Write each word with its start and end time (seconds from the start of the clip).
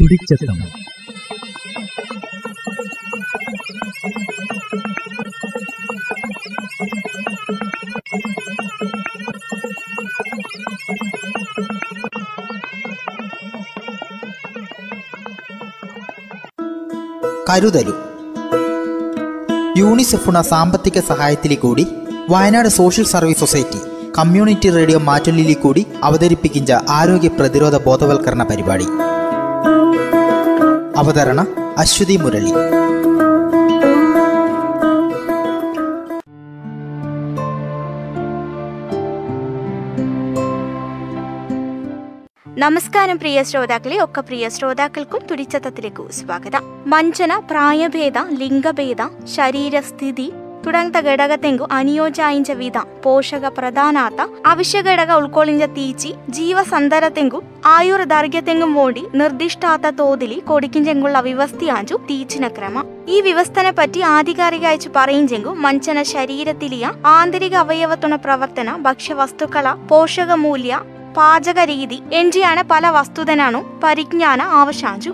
തുടിച്ചെത്തം. 0.00 0.58
കരുതലു 17.50 17.92
യൂണിസെഫുണ 19.76 20.40
സാമ്പത്തിക 20.40 21.00
സഹായത്തിലെ 21.00 21.54
കൂടി 21.54 21.86
Wayanad 22.30 22.68
social 22.68 23.04
service 23.04 23.40
society 23.40 23.80
community 24.18 24.70
radio 24.70 24.98
മാറ്റൊല്ലിലെ 24.98 25.54
കൂടി 25.54 25.86
അവതരിപ്പിക്കുന്ന 26.04 26.82
ആരോഗ്യ 26.88 27.28
പ്രതിരോധ 27.28 27.76
ബോധവൽക്കരണ 27.84 28.42
പരിപാടി. 28.42 29.09
അവതരണ 31.00 31.40
അശ്വതി 31.78 32.16
മുരളി. 32.16 32.52
നമസ്കാരം 42.62 43.16
പ്രിയ 43.16 43.42
ശ്രോതാക്കളെ 43.42 43.96
ഒക്കെ 44.04 44.20
പ്രിയ 44.20 44.44
ശ്രോതാക്കൾക്കും 44.48 45.22
തുടിച്ചത്തത്തിലേക്ക് 45.30 46.04
സ്വാഗതം. 46.10 46.64
മഞ്ചന 46.86 47.32
പ്രായഭേദ 47.50 48.18
ലിംഗഭേദ 48.40 49.02
ശരീരസ്ഥിതി 49.36 50.28
തുടಂಗ 50.66 50.96
ഘടകത്തെങ്കു 50.98 51.68
ಅನಿಯೋಜಾಯಿಂಚ 51.72 52.50
വിധം 52.50 52.86
പോഷക 53.02 53.46
പ്രധാനാത്ത 53.48 54.20
ಅವಶ್ಯ 54.46 54.82
ಘಟಕ 54.82 55.10
തീച്ചി 55.10 55.66
ತೀಚಿ 55.74 56.14
ജീവസന്ധരത്തെങ്കു 56.30 57.42
ആയുർ 57.66 58.02
ദൈർഘ്യത്തെങ്കും 58.04 58.74
വേണ്ടി 58.74 59.02
നിർദ്ദിഷ്ടാത്ത 59.14 59.90
തോതിൽ 59.90 60.40
കൊടിക്കിഞ്ചെങ്കുള്ള 60.40 61.20
വ്യവസ്ഥയാഞ്ചു 61.20 61.96
തീച്ചിന 62.10 62.48
ക്രമം 62.48 62.86
ഈ 63.08 63.20
വ്യവസ്ഥനെ 63.20 63.70
പറ്റി 63.70 64.00
ആധികാരിക 64.00 64.66
അയച്ചു 64.66 64.90
പറയുഞ്ചെങ്കു 64.96 65.48
മഞ്ചന 65.48 66.02
ശരീരത്തിലിയ 66.02 66.92
ആന്തരിക 67.06 67.54
അവയവത്തുണ 67.54 68.16
പ്രവർത്തന 68.16 68.76
ഭക്ഷ്യവസ്തുക്കള 68.76 69.72
പോഷകമൂല്യ 69.88 70.80
പാചകരീതി 71.16 71.98
എൻജിയാണ് 72.12 72.62
പല 72.70 72.88
വസ്തുതനാണു 72.88 73.80
പരിജ്ഞാന 73.84 74.42
ആവശ്യാഞ്ചു. 74.42 75.12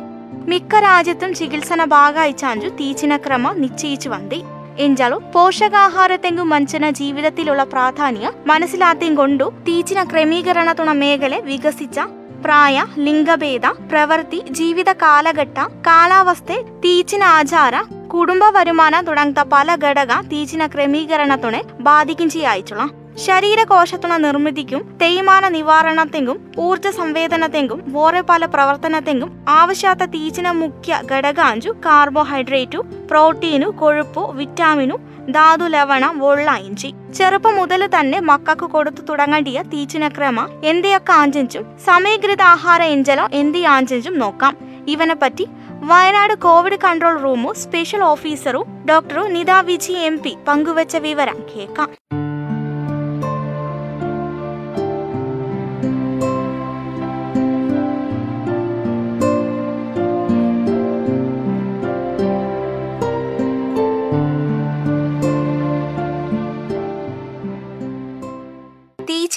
മിക്ക 0.49 0.79
രാജ്യത്തും 0.79 1.35
ചികിത്സന 1.35 1.85
ഭാഗ 1.85 2.19
അയച്ചാഞ്ചു 2.19 2.69
തീച്ചിന 2.69 3.17
ക്രമം 3.17 3.61
നിശ്ചയിച്ചു 3.61 4.09
വന്തി 4.09 4.45
ಎಂಜಲು 4.79 5.19
ಪೋಷಕಾಹಾರ 5.33 6.11
മഞ്ചന 6.45 6.91
ജീവിതത്തിലുള്ള 6.91 6.93
ಜೀವಿತത്തിലുള്ള 6.93 7.65
പ്രാധാന്യം 7.65 8.33
മനസ്സിലാത്തേം 8.47 9.17
കൊണ്ടു 9.17 9.53
തീച്ചിന 9.69 10.05
ക്രമീകരണ 10.05 10.73
തുണ 10.73 10.93
മേഖല 10.93 11.41
വികസിച്ച 11.45 11.99
പ്രായ 12.43 12.83
ലിംഗഭേദ 12.99 13.67
പ്രവൃത്തി 13.91 14.43
ജീവിത 14.51 14.93
കാലഘട്ട 14.93 15.59
കാലാവസ്ഥ 15.87 16.53
തീച്ചിന 16.85 17.23
ആചാര 17.23 17.75
കുടുംബ 18.07 18.45
വരുമാന 18.55 19.01
തുടങ്ങിയ 19.01 19.45
പല 19.53 19.75
ഘടക 19.75 20.13
തീച്ചിന 20.23 20.67
ക്രമീകരണത്തുണെ 20.67 21.63
ബാധിക്കും 21.81 22.31
ചെയ്യായിട്ടുള്ള 22.31 23.06
ശരീരകോശത്തുണ 23.25 24.17
നിർമ്മിതിക്കും 24.17 24.99
തേയ്മാന 25.03 25.49
നിവാരണത്തെങ്കും 25.49 26.39
ഊർജ 26.59 26.89
സംവേദനത്തെങ്കും 26.89 27.81
വേറെ 27.87 28.21
പല 28.21 28.45
പ്രവർത്തനത്തെങ്കും 28.45 29.31
ആവശ്യാത്ത 29.49 30.05
തീച്ചിന 30.05 30.51
മുഖ്യ 30.51 31.01
ഘടകാഞ്ചു 31.13 31.71
കാർബോഹൈഡ്രേറ്റു 31.71 32.79
പ്രോട്ടീനു 33.11 33.69
കൊഴുപ്പു 33.71 34.33
വിറ്റാമിനു 34.33 34.97
ധാതു 35.31 35.65
ലവണ 35.65 36.11
വെള്ള 36.11 36.51
ഇഞ്ചി. 36.57 36.95
ചെറുപ്പം 37.15 37.57
മുതൽ 37.57 37.87
തന്നെ 37.87 38.21
മക്കൾക്ക് 38.21 38.65
കൊടുത്തു 38.65 39.03
തുടങ്ങേണ്ടിയ 39.03 39.63
തീച്ചിന 39.63 40.09
ക്രമ 40.09 40.61
എന്തിയൊക്കെ 40.65 41.13
ആഞ്ചിഞ്ചും? 41.13 41.65
സമീകൃത 41.87 42.43
ആഹാര 42.43 42.83
എഞ്ചലോ 42.83 43.29
എന്തി 43.33 43.59
ആഞ്ചഞ്ചും 43.59 44.19
നോക്കാം. 44.19 44.57
ഇവനെ 44.89 45.15
പറ്റി 45.15 45.47
Wayanad 45.83 46.35
covid 46.35 46.79
control 46.85 47.17
room 47.23 47.53
special 47.53 48.03
officer 48.03 48.67
doctor 48.91 49.23
Nitha 49.29 49.51
Viji 49.51 49.93
M 49.93 50.19
P 50.19 50.37
പങ്കുവച്ച 50.49 50.97
വിവരം 50.97 51.35
കേൾക്കാം. 51.57 51.91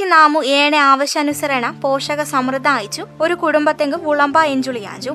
നാമു 0.09 0.43
ഏണെ 0.43 0.77
ആവശ്യാനുസരണ 0.77 1.65
പോഷക 1.81 2.23
സമൃദ്ധ 2.23 2.67
അയച്ചു. 2.67 3.05
ഒരു 3.21 3.33
കുടുംബത്തെങ്ക് 3.33 3.97
വിളമ്പ 3.97 4.41
എഞ്ചുളിയാഞ്ചു 4.43 5.13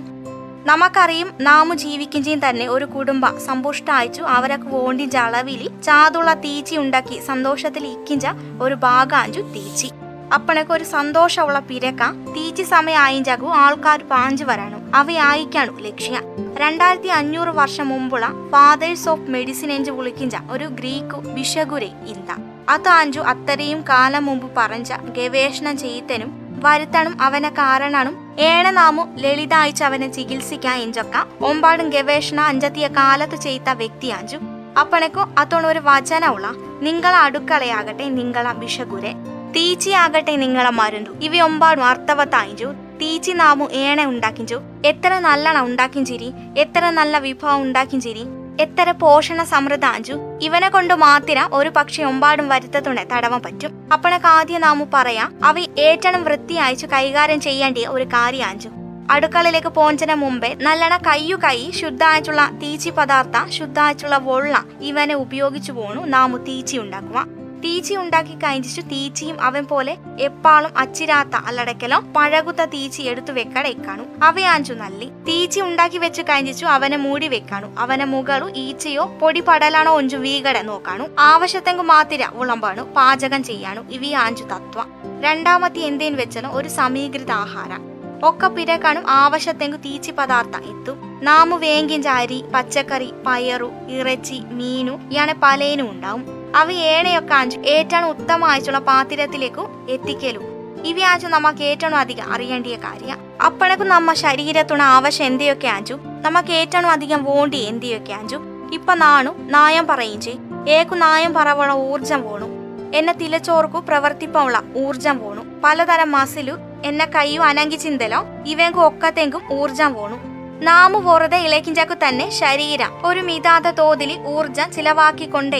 നമുക്കറിയും 0.67 1.31
നാമു 1.41 1.75
ജീവിക്കുകയും 1.75 2.41
തന്നെ 2.49 2.67
ഒരു 2.69 2.85
കുടുംബ 2.85 3.39
സമ്പുഷ്ട 3.39 3.91
അയച്ചു. 3.91 4.23
അവരൊക്കെ 4.23 4.69
വോണ്ടി 4.69 5.05
ജളവിലി 5.05 5.69
ചാതുള്ള 5.83 6.35
തീച്ചി 6.35 6.77
ഉണ്ടാക്കി 6.77 7.21
സന്തോഷത്തിൽ 7.27 7.87
ഇക്കിഞ്ച 7.87 8.27
ഒരു 8.63 8.75
ഭാഗാഞ്ചു 8.75 9.41
തീച്ചി. 9.41 9.91
അപ്പണക്ക് 10.35 10.71
ഒരു 10.71 10.85
സന്തോഷമുള്ള 10.85 11.59
പിരക്ക 11.59 12.03
തീച്ചി 12.37 12.63
സമയം 12.63 13.01
ആയിഞ്ചാകു 13.01 13.47
ആൾക്കാർ 13.47 14.03
പാഞ്ചു 14.03 14.45
വരാണു. 14.45 14.81
അവയായിക്കാണു 14.95 15.79
ലക്ഷ്യ. 15.81 16.21
രണ്ടായിരത്തി 16.57 17.09
അഞ്ഞൂറ് 17.09 17.49
വർഷം 17.49 17.89
മുമ്പുള്ള 17.89 18.27
ഫാദേഴ്സ് 18.53 19.09
ഓഫ് 19.09 19.31
മെഡിസിൻ 19.37 19.73
എഞ്ച് 19.73 19.91
വിളിക്കിഞ്ച 19.91 20.37
ഒരു 20.51 20.65
ഗ്രീക്ക് 20.65 21.17
വിഷഗുരെ 21.29 21.87
ഇന്ത. 21.87 22.54
അതാഞ്ചു 22.69 23.21
അത്രയും 23.21 23.81
കാലം 23.89 24.25
മുമ്പ് 24.25 24.51
പറഞ്ഞ 24.57 24.97
ഗവേഷണം 24.97 25.79
ചെയ്തനും 25.79 26.61
വരുത്തണം 26.65 27.23
അവനെ 27.23 27.49
കാരണനും 27.49 28.37
ഏണനാമു 28.39 29.17
ലളിതായിച്ച് 29.17 29.85
അവനെ 29.85 30.13
ചികിത്സിക്കാൻ 30.13 30.79
എഞ്ചൊക്ക. 30.79 31.45
ഒമ്പാടും 31.45 31.91
ഗവേഷണ 31.91 32.41
അഞ്ചത്തിയ 32.41 32.89
കാലത്ത് 32.89 33.37
ചെയ്ത 33.37 33.71
വ്യക്തിയാഞ്ചു 33.71 34.37
അപ്പണക്കു 34.81 35.27
അതോണ് 35.39 35.67
ഒരു 35.67 35.81
വചനമുള്ള 35.85 36.53
നിങ്ങളെ 36.83 37.17
അടുക്കളയാകട്ടെ 37.17 38.09
നിങ്ങളെ 38.09 38.53
വിഷകുരെ 38.53 39.13
തീച്ചിയാകട്ടെ 39.57 40.37
നിങ്ങളെ 40.37 40.71
മരുന്നു. 40.71 41.21
ഇവയൊമ്പാടും 41.23 41.85
അർത്ഥവത്തായിഞ്ചു 41.85 42.73
തീച്ചി 43.01 43.33
നാമു 43.33 43.69
ഏണ 43.73 44.05
ഉണ്ടാക്കിഞ്ചു. 44.05 44.61
എത്ര 44.85 45.19
നല്ലണ 45.19 45.61
ഉണ്ടാക്കിഞ്ചിരി. 45.61 46.33
എത്ര 46.59 46.91
നല്ല 46.91 47.19
വിഭവം 47.19 47.63
ഉണ്ടാക്കിഞ്ചിരി. 47.63 48.25
എത്ര 48.61 48.91
പോഷണ 48.91 49.45
സമൃദ്ധാഞ്ചു 49.45 50.39
ഇവനെ 50.43 50.69
കൊണ്ട് 50.69 50.95
മാത്തിര 50.95 51.49
ഒരു 51.53 51.69
പക്ഷെ 51.69 52.05
ഒമ്പാടും 52.05 52.49
വരുത്തതുണെ 52.49 53.07
തടവാൻ 53.13 53.43
പറ്റും. 53.43 53.91
അപ്പണ 53.93 54.17
കാദ്യ 54.17 54.59
നാമു 54.59 54.87
പറയാം 54.95 55.35
അവ 55.45 55.59
ഏറ്റവും 55.79 56.25
വൃത്തിയായിച്ചു 56.25 56.87
കൈകാര്യം 56.87 57.41
ചെയ്യേണ്ടിയ 57.41 57.87
ഒരു 57.87 58.05
കാര്യാഞ്ചു 58.05 58.69
അടുക്കളയിലേക്ക് 59.11 59.69
പോഞ്ചന 59.69 60.15
മുമ്പേ 60.15 60.57
നല്ലണ 60.61 60.97
കയ്യു 60.97 61.37
കൈ 61.37 61.71
ശുദ്ധായിട്ടുള്ള 61.71 62.51
തീച്ചി 62.63 62.91
പദാർത്ഥ 62.91 63.49
ശുദ്ധായിട്ടുള്ള 63.49 64.17
വെള്ള 64.17 64.65
ഇവനെ 64.81 65.15
ഉപയോഗിച്ചു 65.15 65.73
പോണു. 65.73 66.01
നാമു 66.07 66.39
തീച്ചി 66.39 66.79
ഉണ്ടാക്കുക. 66.79 67.27
തീച്ചി 67.65 67.95
ഉണ്ടാക്കി 67.95 68.35
കഴിഞ്ഞിച്ചു 68.35 68.81
തീച്ചിയും 68.81 69.43
അവൻ 69.43 69.65
പോലെ 69.65 69.97
എപ്പാളും 70.21 70.79
അച്ചിരാത്ത 70.79 71.37
അല്ലടക്കലോ 71.47 72.01
പഴകുത്ത 72.17 72.65
തീച്ചി 72.65 73.03
എടുത്തു 73.03 73.33
വെക്കട 73.33 73.67
ഇക്കാണു. 73.67 74.25
അവയാഞ്ചു 74.25 74.73
നല്ലി. 74.73 75.07
തീച്ചി 75.07 75.61
ഉണ്ടാക്കി 75.61 75.99
വെച്ച് 75.99 76.23
കഴിഞ്ഞിച്ചു 76.23 76.67
അവനെ 76.67 76.97
മൂടി 76.97 77.29
വെക്കാണു. 77.29 77.75
അവനെ 77.79 78.05
മുകളു 78.05 78.53
ഈച്ചയോ 78.57 79.05
പൊടി 79.05 79.41
പടലാണോ 79.41 79.97
ഒഞ്ചു 79.97 80.17
വീകട 80.17 80.61
നോക്കാണു. 80.61 81.09
ആവശ്യത്തെങ്കു 81.19 81.83
മാത്തിര 81.83 82.27
ഉളമ്പാണു. 82.35 82.83
പാചകം 82.83 83.45
ചെയ്യാണു. 83.45 83.81
ഇവയാഞ്ചു 83.91 84.45
തത്വ. 84.45 84.85
രണ്ടാമത്തെ 85.21 85.79
എന്തേൻ 85.79 86.17
വെച്ചാലും 86.17 86.57
ഒരു 86.57 86.69
സമീകൃത 86.69 87.31
ആഹാരം. 87.31 87.95
ഒക്കെ 88.23 88.49
പിരക്കാണും 88.49 89.11
ആവശ്യത്തെങ്കു 89.11 89.77
തീച്ചി 89.77 90.11
പദാർത്ഥം 90.11 90.63
എത്തും 90.65 91.21
നാമു 91.23 91.57
വേങ്കിൻ 91.57 92.03
ചാരി 92.03 92.45
പച്ചക്കറി 92.55 93.13
പയറു 93.27 93.71
ഇറച്ചി 93.89 94.39
മീനു 94.51 94.93
ഇയാണെ 94.93 95.35
പലേനും 95.43 95.91
ഉണ്ടാവും. 95.91 96.34
അവ 96.55 96.73
ഏണയൊക്കെ 96.73 97.35
അഞ്ചു 97.35 97.59
ഏറ്റവും 97.59 98.05
ഉത്തമമായിട്ടുള്ള 98.05 98.79
പാത്തിരത്തിലേക്കു 98.79 99.69
എത്തിക്കലു. 99.89 100.41
ഇവയാച്ചു 100.85 101.27
നമുക്ക് 101.27 101.63
ഏറ്റവും 101.63 101.97
അധികം 101.97 102.33
അറിയേണ്ടിയ 102.33 102.77
കാര്യം. 102.77 103.19
അപ്പണക്കും 103.47 103.89
നമ്മ 103.89 104.13
ശരീരത്തുണ 104.13 104.83
ആവശ്യം 104.83 105.27
എന്തെയൊക്കെ 105.27 105.67
ആഞ്ചു 105.67 105.95
നമുക്ക് 106.05 106.53
ഏറ്റവും 106.53 106.91
അധികം 106.91 107.25
വേണ്ടി 107.25 107.59
എന്തെയൊക്കെ 107.59 108.13
ആഞ്ചു 108.13 108.41
ഇപ്പൊ 108.73 108.95
നാണു 108.95 109.35
നായം 109.39 109.87
പറയും 109.87 110.21
ചെയ്. 110.21 110.39
ഏക്കു 110.69 110.95
നായം 110.95 111.35
പറവണ 111.35 111.73
ഊർജം 111.73 112.23
പോണു 112.23 112.49
എന്നെ 112.95 113.13
തിലച്ചോർക്കു 113.13 113.79
പ്രവർത്തിപ്പുള്ള 113.79 114.63
ഊർജം 114.77 115.19
പോണു 115.19 115.43
പലതരം 115.65 116.13
മസിലു 116.13 116.57
എന്നെ 116.85 117.07
കയ്യു 117.07 117.41
അനങ്കി 117.41 117.77
ചിന്തലോ 117.77 118.27
ഇവങ്കു 118.47 118.81
ഒക്കത്തെങ്കും 118.81 119.53
ഊർജം 119.53 119.95
പോണു 119.95 120.17
നാമു 120.63 120.99
വെറുതെ 120.99 121.37
ഇളക്കിഞ്ചക്കു 121.37 121.95
തന്നെ 122.09 122.31
ശരീരം 122.31 123.07
ഒരു 123.07 123.21
മിതാത 123.21 123.71
തോതിൽ 123.71 124.19
ഊർജം 124.27 124.73
ചിലവാക്കിക്കൊണ്ടേ 124.73 125.59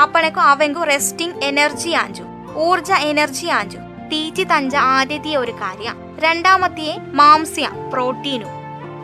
അപ്പണക്കു 0.00 0.40
അവങ്കു 0.40 0.80
റെസ്റ്റിംഗ് 0.80 1.44
എനർജി 1.44 1.90
ആഞ്ചു. 1.90 2.24
ഊർജ 2.56 2.92
എനർജി 2.92 3.46
ആഞ്ചു. 3.46 3.78
തീറ്റി 4.12 4.44
തഞ്ച 4.44 4.76
ആദ്യത്തെ 4.76 5.36
ഒരു 5.36 5.52
കാര്യം. 5.52 5.96
രണ്ടാമത്തെ 6.18 6.98
മാംസ്യ 7.12 7.70
പ്രോട്ടീനു. 7.92 8.44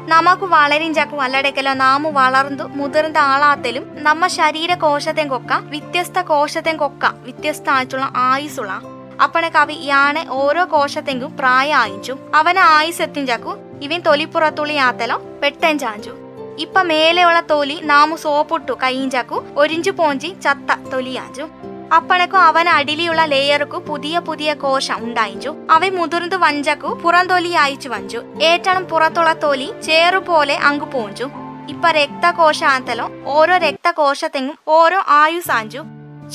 നമുക്ക് 0.09 0.43
വളരിഞ്ചാക്കും 0.43 1.19
വല്ലടക്കലോ 1.19 1.73
നാമു 1.73 2.11
വളർന്നു 2.11 2.65
മുതിർന്ന 2.65 3.19
ആളാത്തലും 3.19 4.03
നമ്മ 4.03 4.27
ശരീര 4.27 4.75
കോശത്തെ 4.75 5.23
കൊക്ക 5.23 5.53
വ്യത്യസ്ത 5.53 6.21
കോശത്തെ 6.21 6.73
കൊക്ക 6.73 7.07
വ്യത്യസ്ത 7.07 7.71
ആയിട്ടുള്ള 7.71 8.13
ആയുസുള്ള. 8.17 8.83
അപ്പണ 9.23 9.49
കവി 9.49 9.75
യാണെ 9.75 10.27
ഓരോ 10.31 10.65
കോശത്തെങ്കും 10.65 11.37
പ്രായ 11.37 11.75
ആയിഞ്ചു 11.75 12.17
അവനെ 12.35 12.61
ആയുസ് 12.61 13.03
എത്തിഞ്ചാക്കു 13.03 13.59
ഇവൻ 13.83 14.01
തൊലിപ്പുറത്തുള്ളി 14.01 14.75
ആത്തലോ 14.75 15.23
പെട്ടെഞ്ചാഞ്ചു. 15.43 16.20
ഇപ്പ 16.61 16.83
മേലെയുള്ള 16.83 17.41
തൊലി 17.41 17.81
നാമു 17.83 18.17
സോപ്പിട്ടു 18.17 18.73
കയ്യിഞ്ചാക്കു 18.83 19.45
ഒരിഞ്ചു 19.57 19.91
പോഞ്ചി 19.91 20.27
ചത്ത 20.27 20.91
തൊലിയാഞ്ചു 20.93 21.49
അപ്പണക്കു 21.97 22.37
അവൻ 22.37 22.69
അടിലിയുള്ള 22.69 23.25
ലേയർക്കു 23.25 23.77
പുതിയ 23.79 24.19
പുതിയ 24.19 24.55
കോശം 24.55 24.99
ഉണ്ടായിഞ്ചു. 24.99 25.55
അവ 25.71 25.89
മുതിർന്നു 25.89 26.37
വഞ്ചക്കു 26.37 26.87
പുറംതൊലി 26.87 27.49
അയച്ചു 27.49 27.89
വഞ്ചു. 27.89 28.23
ഏറ്റണം 28.43 28.85
പുറത്തുള്ള 28.85 29.33
തൊലി 29.33 29.73
ചേറുപോലെ 29.83 30.57
അങ്ങു 30.57 30.85
പോഞ്ചു. 30.85 31.31
ഇപ്പ 31.69 31.91
രക്തകോശ 31.91 32.65
ആന്തലോ 32.65 33.11
ഓരോ 33.27 33.57
രക്തകോശത്തെങ്ങും 33.57 34.59
ഓരോ 34.69 35.03
ആയുസാഞ്ചു. 35.09 35.83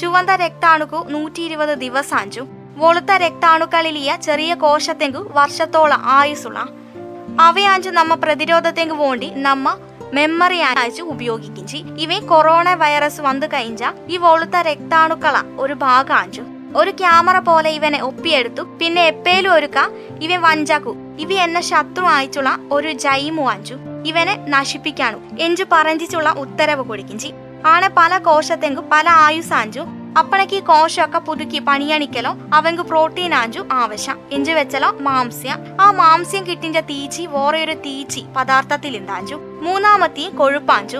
ചുവന്ത 0.01 0.29
രക്താണുക്കു 0.29 1.05
നൂറ്റി 1.09 1.41
ഇരുപത് 1.41 1.79
ദിവസാഞ്ചു. 1.79 2.47
വെളുത്ത 2.75 3.11
രക്താണുക്കളിലിയ 3.11 4.17
ചെറിയ 4.23 4.53
കോശത്തെങ്കു 4.53 5.31
വർഷത്തോളം 5.33 6.01
ആയുസുള്ള. 6.03 6.67
അവയാഞ്ചു 7.39 7.89
നമ്മ 7.89 8.13
പ്രതിരോധത്തെങ്കു 8.13 8.93
വേണ്ടി 8.93 9.29
നമ്മ 9.29 9.77
മെമ്മറി 10.13 10.59
ആയിച്ച് 10.59 11.01
ഉപയോഗിക്കും 11.01 11.67
ചെയ്യും 11.67 11.99
ഇവ 11.99 12.19
കൊറോണ 12.19 12.73
വൈറസ് 12.73 13.21
വന്നു 13.21 13.47
കഴിഞ്ഞ 13.47 13.91
ഈ 14.09 14.17
വെളുത്ത 14.17 14.55
രക്താണുക്കള 14.55 15.41
ഒരു 15.57 15.73
ഭാഗാഞ്ചു. 15.73 16.41
ഒരു 16.75 16.91
ക്യാമറ 16.91 17.39
പോലെ 17.39 17.69
ഇവനെ 17.69 18.03
ഒപ്പിയെടുത്തു. 18.03 18.61
പിന്നെ 18.61 19.03
എപ്പേലും 19.03 19.53
ഒരുക്ക 19.53 19.77
ഇവൻ 20.21 20.41
വഞ്ചാക്കു. 20.41 20.95
ഇവ 21.19 21.33
എന്ന 21.33 21.61
ശത്രു 21.61 22.05
അയച്ചുള്ള 22.05 22.59
ഒരു 22.71 22.91
ജൈമു 22.91 23.49
അഞ്ചു 23.51 23.75
ഇവനെ 24.05 24.45
നശിപ്പിക്കാണു. 24.47 25.19
എഞ്ചു 25.39 25.65
പറഞ്ചിച്ചുള്ള 25.71 26.29
ഉത്തരവ് 26.29 26.83
കൊടുക്കും 26.83 27.19
ചെയ്യും 27.19 27.67
ആണെ 27.67 27.89
പല 27.97 28.17
കോശത്തെങ്കു 28.17 28.81
പല 28.91 29.09
ആയുസാഞ്ചു. 29.09 30.04
അപ്പണക്ക് 30.17 30.63
കോശമൊക്കെ 30.63 31.19
പുതുക്കി 31.19 31.59
പണിയണിക്കലോ 31.59 32.37
അവങ്ക് 32.53 32.81
പ്രോട്ടീൻ 32.81 33.33
ആഞ്ചു 33.33 33.67
ആവശ്യം. 33.71 34.17
എഞ്ചു 34.31 34.51
വെച്ചലോ 34.51 34.91
മാംസ്യം. 34.99 35.57
ആ 35.81 35.91
മാംസ്യം 35.91 36.47
കിട്ടിഞ്ച 36.47 36.77
തീച്ചി 36.77 37.25
വേറെയൊരു 37.25 37.73
തീച്ചി 37.73 38.23
പദാർത്ഥത്തിൽ 38.37 38.95
ഇന്താഞ്ചു 38.95 39.35
മൂന്നാമത്തെ 39.35 40.29
കൊഴുപ്പാഞ്ചു. 40.29 40.97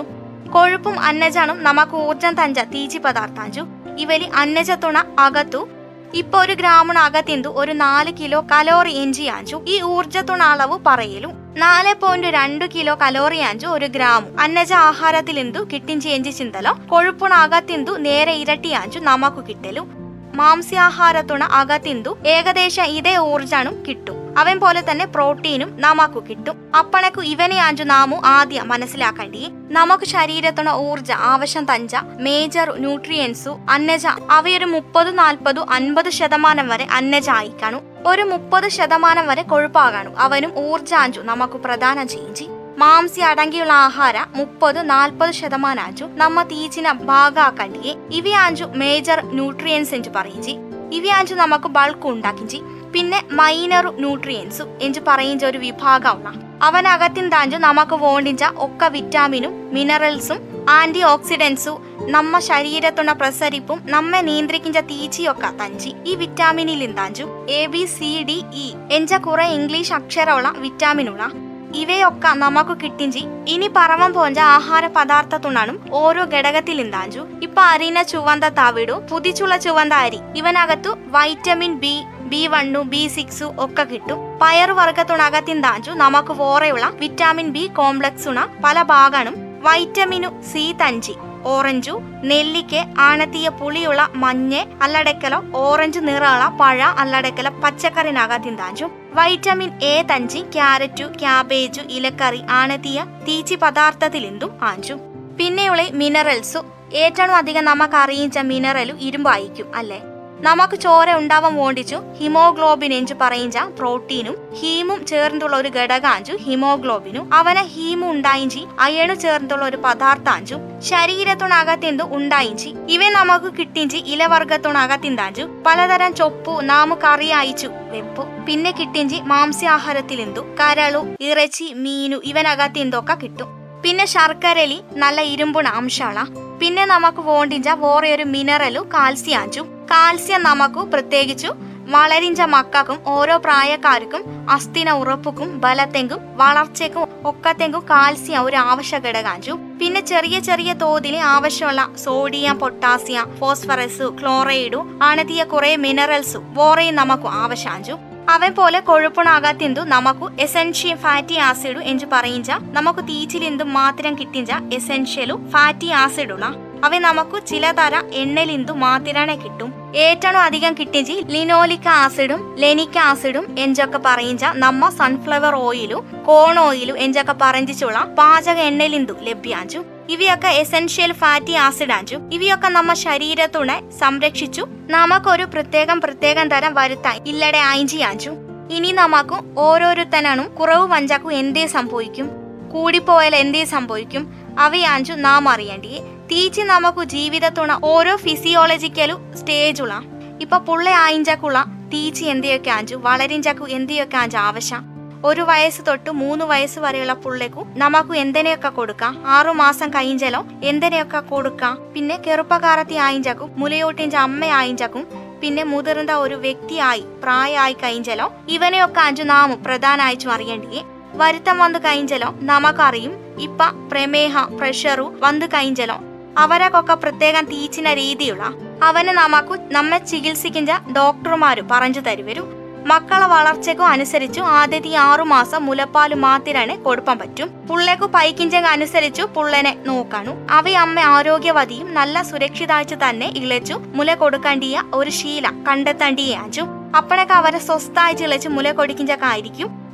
കൊഴുപ്പും 0.54 1.00
അന്നജാണും 1.00 1.64
നമുക്ക് 1.64 1.96
ഊർജം 1.96 2.42
തഞ്ച 2.42 2.58
തീച്ചി 2.58 2.98
പദാർത്ഥാഞ്ചു. 2.98 3.66
ഇവലി 3.98 4.24
അന്നജത്തുണ 4.24 5.04
അകത്തു 5.18 5.68
ഇപ്പൊ 6.14 6.44
ഒരു 6.44 6.52
ഗ്രാമിന് 6.52 6.98
അകത്തിന്തു 6.98 7.48
ഒരു 7.48 7.72
നാല് 7.72 8.12
കിലോ 8.20 8.40
കലോറി 8.52 8.92
എഞ്ചി 8.92 9.22
ആഞ്ചു. 9.22 9.64
ഈ 9.68 9.82
ഊർജത്തുണ 9.82 10.42
അളവ് 10.42 10.78
പറയലു. 10.86 11.32
നാല് 11.56 11.94
പോയിന്റ് 11.94 12.26
രണ്ട് 12.26 12.64
കിലോ 12.74 12.94
കലോറി 12.94 13.38
ആഞ്ചു 13.38 13.66
ഒരു 13.66 13.86
ഗ്രാമു. 13.86 14.38
അന്നജ 14.40 14.72
ആഹാരത്തിൽ 14.72 15.38
എന്തു? 15.38 15.58
കിട്ടിഞ്ചി 15.72 16.08
എഞ്ചി 16.08 16.30
ചിന്തലോ. 16.30 16.78
കൊഴുപ്പുണ 16.88 17.34
അകത്തിന്തു 17.34 17.92
നേരെ 17.92 18.32
ഇരട്ടി 18.32 18.72
ആഞ്ചു 18.72 18.98
നമുക്ക് 18.98 19.46
കിട്ടലു. 19.48 19.86
മാംസ്യാഹാരത്തുണ 20.34 21.44
അകത്തിന്തു 21.44 22.18
ഏകദേശം 22.26 22.84
ഇതേ 22.84 23.16
ഊർജാണും 23.16 23.82
കിട്ടും. 23.88 24.25
അവൻ 24.36 24.60
പോലെ 24.60 24.82
തന്നെ 24.90 25.06
പ്രോട്ടീനും 25.06 25.80
നമുക്ക് 25.80 26.28
കിട്ടും. 26.28 26.72
അപ്പണക്കു 26.78 27.20
ഇവനെ 27.20 27.56
ആഞ്ചു 27.56 27.82
നാമു 27.82 28.22
ആദ്യം 28.24 28.68
മനസ്സിലാക്കേണ്ടി. 28.68 29.48
നമുക്ക് 29.70 30.04
ശരീരത്തുണ 30.04 30.70
ഊർജ 30.70 31.12
ആവശ്യം 31.12 31.64
തഞ്ച 31.64 31.96
മേജർ 32.20 32.74
ന്യൂട്രിയൻസു 32.78 33.58
അന്നജ. 33.70 34.06
അവയൊരു 34.06 34.64
മുപ്പത് 34.64 35.18
നാൽപ്പതു 35.18 35.60
അൻപത് 35.70 36.10
ശതമാനം 36.10 36.68
വരെ 36.68 36.86
അന്നജ 36.92 37.30
ആയിക്കാണു. 37.30 37.80
ഒരു 38.06 38.22
മുപ്പത് 38.22 38.68
ശതമാനം 38.68 39.26
വരെ 39.26 39.42
കൊഴുപ്പാകാണു. 39.42 40.14
അവനും 40.18 40.58
ഊർജാഞ്ചു 40.58 41.20
നമുക്ക് 41.20 41.52
പ്രദാനം 41.52 42.08
ചെയ്യിഞ്ചി. 42.08 42.48
മാംസി 42.78 43.20
അടങ്ങിയുള്ള 43.20 43.72
ആഹാര 43.72 44.24
മുപ്പത് 44.34 44.90
നാൽപ്പത് 44.90 45.30
ശതമാനാഞ്ചു 45.30 46.04
നമ്മ 46.04 46.42
തീച്ചിന 46.42 46.92
ഭാഗാക്കണ്ടിയെ. 46.92 47.94
ഇവയാഞ്ചു 48.12 48.64
മേജർ 48.64 49.20
ന്യൂട്രിയൻസ് 49.24 49.94
എന്ന് 49.94 50.08
പറയിഞ്ചി. 50.16 50.56
ഇവയാഞ്ചു 50.92 51.34
നമുക്ക് 51.34 51.68
ബൾക്ക് 51.68 52.08
ഉണ്ടാക്കിഞ്ചി 52.08 52.60
പിന്നെ 52.92 53.20
മൈനർ 53.32 53.86
ന്യൂട്രിയൻസും 53.98 54.68
എഞ്ച് 54.82 55.00
പറയുന്ന 55.06 55.46
ഒരു 55.46 55.58
വിഭാഗമുള്ള 55.58 56.28
അവനകത്തിന്താഞ്ച് 56.62 57.56
നമുക്ക് 57.56 57.94
വേണ്ടിഞ്ച 57.94 58.44
ഒക്കെ 58.58 58.88
വിറ്റാമിനും 58.88 59.72
മിനറൽസും 59.72 60.38
ആന്റി 60.70 61.02
ഓക്സിഡൻസും 61.04 61.76
നമ്മ 62.08 62.38
ശരീരത്തുള്ള 62.38 63.12
പ്രസരിപ്പും 63.12 63.80
നമ്മെ 63.88 64.20
നിയന്ത്രിക്കുന്ന 64.20 64.80
തീച്ചിയൊക്കെ 64.80 65.50
തഞ്ചി 65.60 65.94
ഈ 66.06 66.14
വിറ്റാമിനിൽ 66.14 66.82
ഇന്താഞ്ചു 66.82 67.26
A 67.48 67.66
B 67.66 67.86
C 67.86 68.24
D 68.24 68.38
E 68.56 68.68
എഞ്ച 68.90 69.14
കുറെ 69.14 69.46
ഇംഗ്ലീഷ് 69.48 69.92
അക്ഷരമുള്ള 69.92 70.54
വിറ്റാമിനുള്ള 70.58 71.45
ഇവയൊക്കെ 71.80 72.32
നമുക്ക് 72.44 72.74
കിട്ടിഞ്ചി 72.82 73.22
ഇനി 73.48 73.68
പറവം 73.76 74.10
പോഞ്ച 74.12 74.38
ആഹാര 74.56 74.86
പദാർത്ഥത്തുണാണും 74.86 75.78
ഓരോ 75.92 76.22
ഘടകത്തിൽ 76.34 76.80
ഇന്താഞ്ചു 76.80 77.22
ഇപ്പൊ 77.42 77.62
അരിന 77.62 78.02
ചുവന്ത 78.02 78.44
താവിടു 78.58 78.96
പുതിച്ചുള്ള 79.10 79.56
ചുവന്ത 79.56 79.92
അരി. 80.06 80.20
ഇവനകത്തു 80.36 80.92
vitamin 81.16 81.74
B 81.84 81.94
B 82.32 82.42
one 82.46 82.80
B 82.92 83.02
six 83.16 83.48
ഒക്കെ 83.58 83.84
കിട്ടും. 83.84 84.20
പയറു 84.42 84.72
വർഗത്തുണകത്തിന്താഞ്ചു 84.72 85.90
നമുക്ക് 86.02 86.32
വേറെയുള്ള 86.42 86.86
വിറ്റാമിൻ 87.02 87.50
ബി 87.56 87.64
കോംപ്ലക്സുണ 87.78 88.40
പല 88.64 88.82
ഭാഗാണും. 88.82 89.36
വൈറ്റമിനു 89.62 90.30
സി 90.52 90.64
തഞ്ചി. 90.82 91.14
ഓറഞ്ചു 91.46 92.00
നെല്ലിക്ക് 92.24 92.84
ആണത്തിയ 92.98 93.48
പുളിയുള്ള 93.48 94.08
മഞ്ഞ് 94.14 94.64
അല്ലടക്കലോ 94.82 95.44
ഓറഞ്ച് 95.54 95.98
നിറമുള്ള 95.98 96.58
പഴ 96.60 96.82
അല്ലടക്കല 96.82 97.48
പച്ചക്കറിനകത്തിന്താഞ്ചു 97.48 98.84
വൈറ്റമിൻ 99.12 99.70
എ 99.82 100.02
തഞ്ചി 100.02 100.40
ക്യാരറ്റു 100.54 101.04
ക്യാബേജു 101.04 101.80
ഇലക്കറി 101.80 102.42
ആണത്തിയ 102.50 103.06
തീച്ചി 103.28 103.54
പദാർത്ഥത്തിലെന്തും 103.54 104.52
ആഞ്ചു. 104.62 104.94
പിന്നെയുള്ള 105.38 105.82
മിനറൽസു 105.92 106.60
ഏറ്റവും 106.94 107.36
അധികം 107.36 107.64
നമുക്ക് 107.64 107.94
അറിയിച്ച 107.94 108.38
മിനറലു 108.38 108.94
ഇരുമ്പായിരിക്കും 109.00 109.76
അല്ലേ? 109.76 110.00
നമുക്ക് 110.40 110.76
ചോര 110.76 111.12
ഉണ്ടാവാൻ 111.12 111.56
വേണ്ടിച്ചു 111.56 111.98
ഹിമോഗ്ലോബിൻ 112.18 112.92
എഞ്ചു 112.94 113.14
പറയിഞ്ച 113.20 113.58
പ്രോട്ടീനും 113.78 114.34
ഹീമും 114.60 115.06
ചേർന്നുള്ള 115.06 115.56
ഒരു 115.56 115.68
ഘടകാഞ്ചു 115.68 116.32
ഹിമോഗ്ലോബിനും. 116.46 117.32
അവനെ 117.32 117.62
ഹീമു 117.74 118.10
ഉണ്ടായിഞ്ചി 118.10 118.66
അയണു 118.80 119.14
ചേർന്നുള്ള 119.14 119.64
ഒരു 119.64 119.76
പദാർത്ഥാഞ്ചു 119.76 120.56
ശരീരത്തുണകത്തിന്തു 120.80 122.04
ഉണ്ടായിഞ്ചി 122.16 122.74
ഇവ 122.88 123.08
നമുക്ക് 123.08 123.50
കിട്ടിഞ്ചി 123.58 123.96
ഇലവർഗത്തുണകത്തിന്താഞ്ചു 123.96 125.46
പലതരം 125.66 126.14
ചൊപ്പു 126.14 126.60
നാമു 126.60 126.96
കറി 127.04 127.30
അയച്ചു 127.30 127.68
വെപ്പു 127.92 128.24
പിന്നെ 128.48 128.70
കിട്ടിഞ്ചി 128.70 129.20
മാംസ്യാഹാരത്തിലെന്തു 129.20 130.40
കരളു 130.40 131.06
ഇറച്ചി 131.20 131.72
മീനു 131.74 132.20
ഇവനകത്തിന്തൊക്കെ 132.24 133.14
കിട്ടും. 133.14 133.48
പിന്നെ 133.82 134.04
ശർക്കരലി 134.04 134.82
നല്ല 134.92 135.20
ഇരുമ്പുണ 135.20 135.68
അംശാള 135.68 136.26
പിന്നെ 136.60 136.84
നമുക്ക് 136.84 137.20
വേണ്ടിഞ്ച 137.20 137.68
വേറെ 137.68 138.14
ഒരു 138.14 138.22
മിനറലു 138.22 138.80
കാൽസ്യാഞ്ചു 138.94 139.75
കാൽസ്യം 139.90 140.42
നമുക്ക് 140.42 140.74
പ്രത്യേകിച്ചു 140.74 141.50
വളരിഞ്ച 141.88 142.40
മക്കൾക്കും 142.40 142.98
ഓരോ 143.06 143.36
പ്രായക്കാർക്കും 143.36 144.22
അസ്ഥിന 144.50 144.90
ഉറപ്പുക്കും 144.90 145.60
ബലത്തെങ്കും 145.60 146.36
വളർച്ചയ്ക്കും 146.36 147.08
ഒക്കത്തെങ്കും 147.24 147.84
കാൽസ്യം 147.90 148.42
ഒരു 148.42 148.56
ആവശ്യ 148.56 148.98
ഘടകാഞ്ചു 148.98 149.52
പിന്നെ 149.52 150.00
ചെറിയ 150.00 150.40
ചെറിയ 150.40 150.72
തോതിൽ 150.72 151.16
ആവശ്യമുള്ള 151.16 151.88
സോഡിയം 152.04 152.58
പൊട്ടാസ്യം 152.58 153.36
ഫോസ്ഫറസ് 153.38 154.02
ക്ലോറൈഡു 154.20 154.98
അണതിയ 155.02 155.44
കുറെ 155.44 155.76
മിനറൽസും 155.76 156.54
വോറയും 156.54 156.94
നമുക്ക് 156.94 157.26
ആവശ്യാഞ്ചു. 157.26 157.96
അവൻ 158.28 158.54
പോലെ 158.54 158.80
കൊഴുപ്പുണാകത്തിന്തു 158.80 159.80
നമുക്ക് 159.80 160.40
എസെൻഷ്യൽ 160.40 160.96
ഫാറ്റി 160.96 161.36
ആസിഡു 161.38 161.78
എന്ന് 161.78 162.06
പറയിഞ്ച. 162.12 162.50
നമുക്ക് 162.50 162.98
തീച്ചിലിന്തും 162.98 163.72
മാത്രം 163.72 164.18
കിട്ടിഞ്ച 164.18 164.52
എസെൻഷ്യലു 164.72 165.36
ഫാറ്റി 165.50 165.90
ആസിഡുള്ള 165.90 166.46
അവ 166.84 166.98
നമുക്ക് 166.98 167.46
ചില 167.46 167.70
തര 167.70 168.02
എണ്ണലിന്തു 168.12 168.72
മാത്രമേ 168.72 169.34
കിട്ടും. 169.34 169.96
ഏറ്റവും 169.96 170.38
അധികം 170.38 170.74
കിട്ടിയ 170.74 171.02
ലിനോലിക് 171.02 171.88
ആസിഡും 171.88 172.56
ലെനിക് 172.58 172.98
ആസിഡും 172.98 173.56
എഞ്ചൊക്കെ 173.58 174.00
പറയിഞ്ച 174.06 174.44
നമ്മ 174.44 174.88
സൺഫ്ലവർ 174.88 175.54
ഓയിലും 175.54 176.24
കോൺ 176.26 176.58
ഓയിലും 176.58 176.98
എഞ്ചൊക്കെ 176.98 177.34
പറഞ്ഞിച്ചുള്ള 177.42 177.98
പാചക 177.98 178.58
എണ്ണലിന്തു 178.58 179.12
ലഭ്യാഞ്ചു. 179.22 179.84
ഇവയൊക്കെ 180.08 180.48
എസെൻഷ്യൽ 180.48 181.12
ഫാറ്റി 181.12 181.52
ആസിഡ് 181.52 181.92
ആഞ്ചു 181.92 182.16
ഇവയൊക്കെ 182.32 182.68
നമ്മ 182.68 182.94
ശരീരത്തുണെ 182.94 183.90
സംരക്ഷിച്ചു. 183.90 184.66
നമുക്കൊരു 184.90 185.44
പ്രത്യേകം 185.44 186.00
പ്രത്യേകം 186.00 186.48
തരം 186.48 186.74
വരുത്താൻ 186.74 187.20
ഇല്ലടെ 187.26 187.58
ആയിഞ്ചി 187.58 187.96
ആഞ്ചു 187.96 188.30
ഇനി 188.70 188.92
നമുക്ക് 188.92 189.58
ഓരോരുത്തനും 189.58 190.54
കുറവ് 190.54 190.92
വഞ്ചാക്കു 190.92 191.28
എന്തേ 191.28 191.66
സംഭവിക്കും? 191.66 192.30
കൂടിപ്പോയാൽ 192.72 193.36
എന്തേ 193.36 193.64
സംഭവിക്കും? 193.64 194.34
അവയാഞ്ചു 194.60 195.12
നാം 195.12 195.48
അറിയേണ്ടി 195.48 196.00
തീച്ചി 196.30 196.60
നമുക്ക് 196.60 197.04
ജീവിതത്തുണ 197.04 197.80
ഓരോ 197.84 198.16
ഫിസിയോളജിക്കലു 198.16 199.36
സ്റ്റേജുള്ള 199.36 200.02
ഇപ്പൊ 200.40 200.58
പുള്ള 200.58 200.90
ആയിഞ്ചക്കുള്ള 200.90 201.64
തീച്ചി 201.92 202.24
എന്തിയൊക്കെ 202.24 202.70
ആഞ്ചു 202.70 202.94
വളരിഞ്ചക്കു 202.94 203.64
എന്തിയൊക്കെ 203.64 204.16
ആഞ്ചു 204.16 204.36
ആവശ്യം. 204.36 204.82
ഒരു 205.24 205.40
വയസ്സ് 205.40 205.82
തൊട്ട് 205.88 206.10
മൂന്ന് 206.10 206.44
വയസ്സ് 206.44 206.78
വരെയുള്ള 206.78 207.12
പുള്ളേക്കു 207.12 207.66
നമുക്ക് 207.76 208.12
എന്തിനെയൊക്കെ 208.12 208.68
കൊടുക്കാം? 208.68 209.22
ആറു 209.26 209.50
മാസം 209.50 209.90
കഴിഞ്ഞലോ 209.90 210.44
എന്തിനെയൊക്കെ 210.64 211.20
കൊടുക്കാം? 211.20 211.78
പിന്നെ 211.94 212.16
കെറുപ്പകാരത്തി 212.16 212.94
ആയിഞ്ചക്കും 212.94 213.50
മുലയോട്ടിഞ്ച 213.56 214.16
അമ്മ 214.16 214.44
ആയിഞ്ചക്കും 214.44 215.06
പിന്നെ 215.42 215.62
മുതിർന്ന 215.62 216.12
ഒരു 216.16 216.34
വ്യക്തിയായി 216.34 217.04
പ്രായമായി 217.22 217.72
കഴിഞ്ഞലോ 217.72 218.32
ഇവനെയൊക്കെ 218.48 219.00
അഞ്ചു 219.00 219.22
നാമും 219.22 219.64
പ്രധാനമായിട്ടും 219.64 220.32
അറിയേണ്ടിയേ. 220.32 220.82
വരുത്തം 221.14 221.58
വന്നു 221.58 221.78
കഴിഞ്ഞലോ 221.78 222.34
നമുക്കറിയും. 222.42 223.40
ഇപ്പ 223.40 223.88
പ്രമേഹ 223.92 224.44
പ്രഷറു 224.44 225.14
വന്നു 225.20 225.46
കഴിഞ്ഞാലോ 225.46 226.15
അവരൊക്കെ 226.38 226.94
പ്രത്യേകം 226.94 227.44
തീച്ചിന 227.44 227.94
രീതിയുള്ള 227.94 228.54
അവന് 228.82 229.08
നമുക്ക് 229.08 229.60
നമ്മെ 229.70 229.98
ചികിത്സിക്കുന്ന 229.98 230.92
ഡോക്ടർമാര് 230.96 231.58
പറഞ്ഞു 231.70 232.00
തരുവരും. 232.00 232.66
മക്കളെ 232.86 233.26
വളർച്ചയ്ക്കും 233.26 233.86
അനുസരിച്ചു 233.86 234.40
ആദ്യത്തെ 234.40 234.94
ആറുമാസം 234.94 235.66
മുലപ്പാൽ 235.66 236.14
മാത്രാണ് 236.14 236.76
കൊടുക്കാൻ 236.76 237.18
പറ്റും. 237.18 237.66
പുള്ളേക്കു 237.68 238.06
പൈക്കിഞ്ചങ്ങ 238.06 238.68
അനുസരിച്ചു 238.68 239.22
പുള്ളനെ 239.22 239.76
നോക്കാണു. 239.86 240.46
അവ 240.50 240.68
അമ്മ 240.68 241.00
ആരോഗ്യവതിയും 241.00 241.94
നല്ല 241.94 242.22
സുരക്ഷിതാഴ്ച 242.22 242.94
തന്നെ 242.94 243.32
ഇളച്ചു 243.36 243.74
മുല 243.74 244.14
കൊടുക്കേണ്ടിയ 244.14 244.82
ഒരു 244.94 245.10
ശീല 245.10 245.50
കണ്ടെത്തേണ്ടിയാച്ചു 245.68 246.60
അപ്പഴൊക്കെ 246.96 247.34
അവരെ 247.34 247.58
സ്വസ്ഥാഴ്ച 247.58 248.22
ഇളച്ച് 248.22 248.48
മുല 248.48 248.72
കൊടുക്കിഞ്ചൊക്കെ 248.72 249.26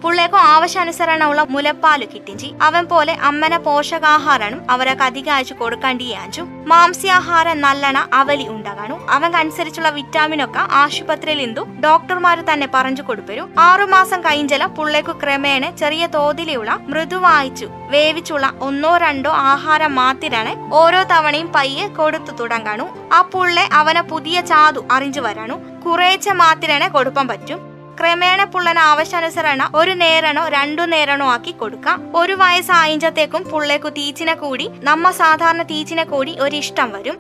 പുള്ളേക്കും 0.03 0.39
ആവശ്യാനുസരണമുള്ള 0.39 1.47
മുലപ്പാൽ 1.51 2.05
കിട്ടിഞ്ചി. 2.05 2.55
അവൻ 2.63 2.87
പോലെ 2.87 3.17
അമ്മന 3.23 3.57
പോഷകാഹാരം 3.57 4.71
അവരൊക്കെ 4.71 5.05
അധികം 5.05 5.35
അയച്ചു 5.35 5.55
കൊടുക്കേണ്ടിയാച്ചു 5.55 6.43
മാംസ്യാഹാരം 6.43 7.61
നല്ലണ 7.61 8.09
അവലി 8.13 8.49
ഉണ്ടാകാണു. 8.49 9.07
അവനുസരിച്ചുള്ള 9.11 9.89
വിറ്റാമിനൊക്കെ 9.89 10.59
ആശുപത്രിയിൽ 10.59 11.43
ഇന്തു 11.43 11.65
ഡോക്ടർമാര് 11.65 12.53
തന്നെ 12.53 12.69
പറഞ്ഞു 12.75 13.03
കൊടുപ്പരും. 13.03 13.55
ആറുമാസം 13.59 14.21
കഴിഞ്ഞല 14.21 14.67
പുള്ളേക്കു 14.67 15.13
ക്രമേണ 15.13 15.71
ചെറിയ 15.71 16.07
തോതിലുള്ള 16.07 16.73
മൃദുവായിച്ചു 16.75 17.67
വേവിച്ചുള്ള 17.67 18.53
ഒന്നോ 18.61 18.97
രണ്ടോ 18.97 19.31
ആഹാരം 19.31 19.95
മാത്രാണ് 19.95 20.75
ഓരോ 20.75 21.03
തവണയും 21.03 21.53
പയ്യെ 21.53 21.89
കൊടുത്തു 21.89 22.33
തുടങ്ങാണു. 22.33 22.89
ആ 23.13 23.23
പുള്ളെ 23.23 23.69
അവനെ 23.73 24.03
പുതിയ 24.03 24.41
ചാതു 24.41 24.85
അറിഞ്ഞു 24.91 25.21
വരാണു. 25.21 25.55
കുറേച്ച 25.87 26.29
മാത്രാണ് 26.29 26.91
കൊടുപ്പം 26.91 27.29
പറ്റും. 27.29 27.72
ക്രമേണ 28.01 28.45
പുള്ളന് 28.45 28.79
ആവശ്യാനുസരണ 28.79 29.71
ഒരു 29.75 29.91
നേരണോ 29.91 30.49
രണ്ടു 30.49 30.83
നേരണോ 30.83 31.27
ആക്കി 31.27 31.51
കൊടുക്കാം. 31.51 32.17
ഒരു 32.17 32.33
വയസ്സായിഞ്ചത്തേക്കും 32.33 33.43
പുള്ളേക്കു 33.43 33.89
തീച്ചിനെ 33.89 34.35
കൂടി 34.35 34.71
നമ്മ 34.75 35.11
സാധാരണ 35.11 35.63
തീച്ചിനെ 35.63 36.05
കൂടി 36.05 36.39
ഒരു 36.41 36.57
ഇഷ്ടം 36.57 36.93
വരും. 36.93 37.19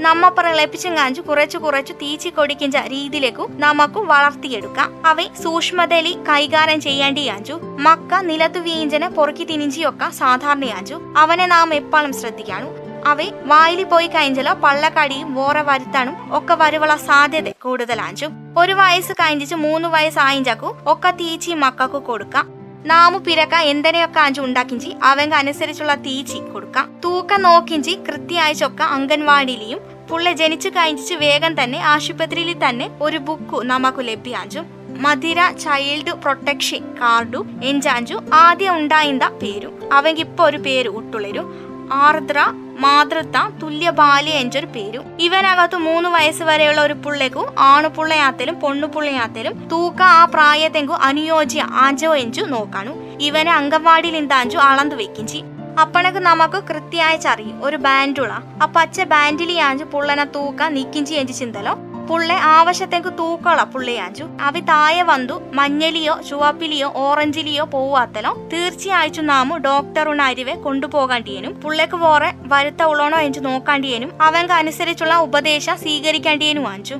നമ്മ 0.00 0.28
പ്രളപ്പിച്ചും 0.28 0.96
കാഞ്ചു 0.96 1.20
കുറച്ചു 1.20 1.58
കുറച്ചു 1.58 1.92
തീച്ചി 1.92 2.28
കൊടിക്കുന്ന 2.28 2.80
രീതിയിലേക്കു 2.80 3.48
നമുക്ക് 3.50 3.98
വളർത്തിയെടുക്കാം. 3.98 5.06
അവ 5.06 5.20
സൂക്ഷ്മതലി 5.42 6.16
കൈകാര്യം 6.28 6.80
ചെയ്യേണ്ടിയാഞ്ചു. 6.80 7.60
മക്ക 7.62 8.14
നിലത്തു 8.14 8.58
വീഞ്ചനെ 8.58 9.08
പൊറുക്കി 9.08 9.44
തിനിഞ്ചിയൊക്കെ 9.44 10.10
സാധാരണയാഞ്ചു. 10.10 11.14
അവനെ 11.16 11.46
നാം 11.46 11.74
എപ്പോഴും 11.74 12.12
ശ്രദ്ധിക്കാണു. 12.12 12.87
അവ 13.08 13.20
വായിലി 13.44 13.82
പോയി 13.82 14.06
കഴിഞ്ഞാലോ 14.06 14.52
പള്ളക്കടിയും 14.54 15.34
വോറ 15.34 15.58
വരുത്താനും 15.62 16.16
ഒക്കെ 16.38 16.54
വരുവള 16.54 16.96
സാധ്യത 16.96 17.48
കൂടുതലാഞ്ചു 17.48 18.26
ഒരു 18.58 18.72
വയസ്സ് 18.72 19.12
കഴിഞ്ഞിച്ച് 19.12 19.54
മൂന്ന് 19.54 19.88
വയസ്സ് 19.88 20.06
വയസ്സായിഞ്ചാക്കു 20.08 20.68
ഒക്കെ 20.86 21.10
തീച്ചി 21.10 21.52
മക്കൾക്ക് 21.52 21.98
കൊടുക്കാം. 22.02 22.46
നാമു 22.86 23.18
പിരക്ക 23.18 23.54
എന്തിനെയൊക്കെ 23.54 24.20
അഞ്ചു 24.20 24.40
ഉണ്ടാക്കിഞ്ചി 24.40 24.90
അവങ്ക 25.02 25.34
അനുസരിച്ചുള്ള 25.34 25.94
തീച്ചി 25.94 26.38
കൊടുക്കാം. 26.38 26.86
തൂക്ക 27.04 27.36
നോക്കിഞ്ചി 27.36 27.94
കൃത്യമായിച്ചൊക്കെ 28.08 28.84
അംഗൻവാടിയിലെയും 28.84 29.80
പുള്ള 30.10 30.32
ജനിച്ചു 30.32 30.68
കഴിഞ്ഞിച്ച് 30.68 31.14
വേഗം 31.14 31.62
തന്നെ 31.62 31.78
ആശുപത്രിയിൽ 31.78 32.68
തന്നെ 32.68 32.90
ഒരു 33.02 33.18
ബുക്ക് 33.18 33.66
നമുക്ക് 33.66 34.08
ലഭ്യാഞ്ചു 34.08 34.62
മധുര 35.04 35.40
ചൈൽഡ് 35.64 36.12
പ്രൊട്ടക്ഷൻ 36.12 36.82
കാർഡു 37.00 37.46
എഞ്ചാഞ്ചു 37.64 38.16
ആദ്യം 38.34 38.76
ഉണ്ടായിന്ത 38.76 39.22
പേരും. 39.42 39.74
അവങ്കിപ്പോ 39.92 40.44
ഒരു 40.44 40.56
പേര് 40.56 40.88
ഉട്ടുളരു 40.88 41.42
ആർദ്ര 41.92 42.52
മാതൃത്വ 42.78 43.58
തുല്യ 43.62 43.90
ബാല്യ 43.90 44.30
എന്നൊരു 44.30 44.66
പേരും. 44.66 45.02
ഇവനകത്ത് 45.20 45.76
മൂന്ന് 45.76 46.08
വയസ്സ് 46.08 46.42
വരെയുള്ള 46.42 46.80
ഒരു 46.80 46.94
പുള്ളേക്കു 46.94 47.54
ആണുപുള്ളയാത്തലും 47.58 48.54
പൊണ്ണുപുള്ളയാത്തലും 48.54 49.68
തൂക്ക 49.68 50.02
ആ 50.02 50.24
പ്രായത്തെങ്കു 50.24 50.92
അനുയോജ്യ 50.92 51.62
ആഞ്ചോ 51.62 52.16
എഞ്ചു 52.16 52.42
നോക്കാണു. 52.42 53.18
ഇവനെ 53.20 53.52
അംഗൻവാടിയിൽ 53.52 54.16
ഇന്താഞ്ചു 54.16 54.58
അളന്നു 54.58 54.96
വെക്കിഞ്ചി 54.96 55.44
അപ്പണക്ക് 55.80 56.18
നമുക്ക് 56.18 56.64
കൃത്യമായിച്ചറിയും 56.64 57.64
ഒരു 57.64 57.76
ബാൻഡുള. 57.76 58.30
ആ 58.62 58.72
പച്ച 58.76 59.00
ബാൻഡിലിയാഞ്ചു 59.00 59.84
പുള്ളനെ 59.84 60.24
തൂക്ക 60.24 60.62
നിക്കിഞ്ചി 60.62 61.14
എഞ്ചി 61.14 61.32
ചിന്തലോ. 61.32 61.78
പുള്ളെ 62.08 62.34
ആവശ്യത്തേക്ക് 62.34 63.08
തൂക്കള. 63.18 63.64
പുള്ളിയാഞ്ചു 63.64 64.24
അവി 64.40 64.60
താഴെ 64.60 65.02
വന്നു 65.02 65.40
മഞ്ഞലിയോ 65.54 66.14
ചുവപ്പിലിയോ 66.28 66.92
ഓറഞ്ചിലിയോ 66.96 67.64
പോവാത്തലോ 67.64 68.32
തീർച്ചയായും 68.52 69.26
നാമു 69.26 69.56
ഡോക്ടറുടെ 69.58 70.22
അരിവെ 70.22 70.54
കൊണ്ടുപോകേണ്ടിയനും 70.54 71.54
പുള്ളേക്ക് 71.60 71.96
വേറെ 71.96 72.30
വരുത്ത 72.46 72.82
ഉള്ളണോ 72.82 73.18
എന്ന് 73.18 73.44
നോക്കാണ്ടിയനും 73.44 74.10
അവൻക്ക് 74.20 74.54
അനുസരിച്ചുള്ള 74.54 75.14
ഉപദേശം 75.18 75.76
സ്വീകരിക്കേണ്ടിയനും 75.76 76.62
വാഞ്ചു 76.62 76.98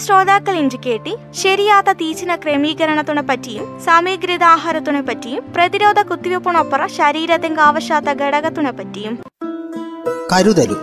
ശ്രോതാക്കൾ 0.00 0.54
ഇഞ്ചു 0.54 0.78
കേട്ടി 0.86 1.16
ശരിയാത്ത 1.32 1.92
തീച്ചിന 1.92 2.36
ക്രമീകരണത്തിനെ 2.36 3.22
പറ്റിയും 3.22 3.80
സമീകൃത 3.80 4.44
ആഹാരത്തിനെ 4.44 5.00
പറ്റിയും 5.00 5.44
പ്രതിരോധ 5.56 6.00
കുത്തിവെപ്പിനൊപ്പറ 6.00 6.86
ശരീരത്തിന്റെ 6.86 7.62
ആവശ്യാത്ത 7.62 8.04
ഘടകത്തിനെ 8.04 8.70
പറ്റിയും. 8.70 9.22
കരുതലു. 10.32 10.76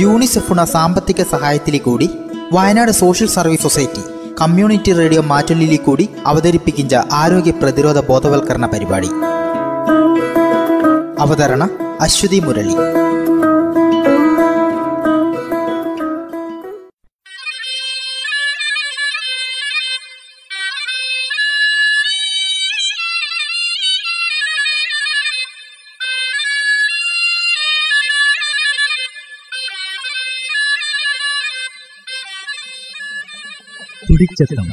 യൂണിസെഫുണ 0.00 0.64
സാമ്പത്തിക 0.64 1.22
സഹായത്തിലെ 1.22 1.78
കൂടി 1.78 2.10
Wayanad 2.52 2.90
social 2.90 3.28
service 3.28 3.62
society 3.62 4.34
community 4.40 4.92
radio 4.92 5.22
മാറ്റൊല്ലിലി 5.22 5.76
കൂടി 5.76 6.08
അവതരിപ്പിക്കുന്ന 6.26 7.04
ആരോഗ്യ 7.12 7.50
പ്രതിരോധ 7.50 8.00
ബോധവൽക്കരണ 8.00 8.66
പരിപാടി. 8.66 9.10
അവതരണ 11.20 11.68
അശ്വതി 12.00 12.40
മുരളി. 12.40 13.09
തുടിച്ചെത്തം 34.10 34.68